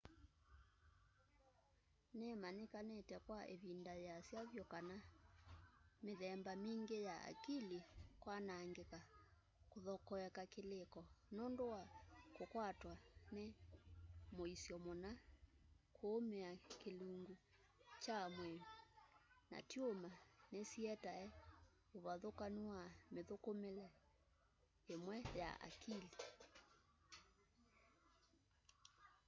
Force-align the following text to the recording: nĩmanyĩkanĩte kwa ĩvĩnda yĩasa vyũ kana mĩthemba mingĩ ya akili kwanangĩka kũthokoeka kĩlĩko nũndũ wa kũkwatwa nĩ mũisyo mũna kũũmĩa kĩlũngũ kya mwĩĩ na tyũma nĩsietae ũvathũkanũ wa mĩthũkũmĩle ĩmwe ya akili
nĩmanyĩkanĩte 2.19 3.17
kwa 3.25 3.39
ĩvĩnda 3.53 3.93
yĩasa 4.03 4.39
vyũ 4.51 4.63
kana 4.73 4.95
mĩthemba 6.03 6.53
mingĩ 6.63 6.99
ya 7.09 7.15
akili 7.31 7.79
kwanangĩka 8.21 8.99
kũthokoeka 9.71 10.43
kĩlĩko 10.53 11.01
nũndũ 11.35 11.65
wa 11.73 11.83
kũkwatwa 12.35 12.95
nĩ 13.35 13.45
mũisyo 14.35 14.75
mũna 14.85 15.11
kũũmĩa 15.97 16.49
kĩlũngũ 16.81 17.35
kya 18.03 18.19
mwĩĩ 18.35 18.61
na 19.51 19.57
tyũma 19.69 20.11
nĩsietae 20.51 21.27
ũvathũkanũ 21.97 22.61
wa 22.77 22.83
mĩthũkũmĩle 23.13 23.87
ĩmwe 24.93 25.15
ya 25.41 25.49
akili 25.67 26.09